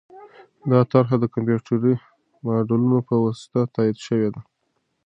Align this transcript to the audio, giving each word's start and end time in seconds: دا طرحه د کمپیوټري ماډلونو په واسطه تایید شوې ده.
دا 0.71 0.79
طرحه 0.91 1.15
د 1.19 1.25
کمپیوټري 1.33 1.95
ماډلونو 2.45 2.97
په 3.07 3.13
واسطه 3.23 3.59
تایید 3.75 3.97
شوې 4.07 4.29
ده. 4.33 4.41